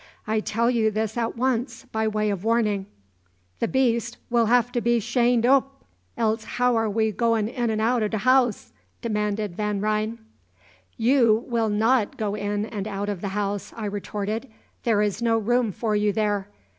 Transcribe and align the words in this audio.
I 0.25 0.39
tell 0.39 0.71
you 0.71 0.89
this 0.89 1.15
at 1.15 1.37
once, 1.37 1.85
by 1.91 2.07
way 2.07 2.31
of 2.31 2.43
warning." 2.43 2.87
"The 3.59 3.67
beast 3.67 4.17
will 4.31 4.47
'ave 4.47 4.71
to 4.71 4.81
be 4.81 4.99
shained 4.99 5.45
oop; 5.45 5.65
else 6.17 6.43
how 6.43 6.75
are 6.75 6.89
we 6.89 7.11
to 7.11 7.15
go 7.17 7.35
in 7.35 7.47
an' 7.49 7.79
out 7.79 8.01
of 8.01 8.09
der 8.09 8.21
'ouse?" 8.25 8.73
demanded 9.03 9.55
Van 9.55 9.79
Ryn. 9.79 10.17
"You 10.97 11.45
will 11.47 11.69
not 11.69 12.17
go 12.17 12.33
in 12.33 12.65
and 12.65 12.87
out 12.87 13.09
of 13.09 13.21
the 13.21 13.27
house," 13.37 13.73
I 13.77 13.85
retorted. 13.85 14.49
"There 14.85 15.03
is 15.03 15.21
no 15.21 15.37
room 15.37 15.71
for 15.71 15.95
you 15.95 16.11
there. 16.11 16.47